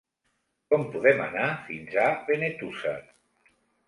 [0.73, 2.95] Com podem anar fins a Benetússer?